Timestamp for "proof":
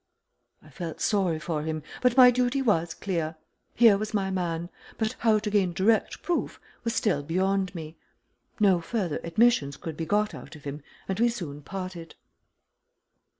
6.23-6.59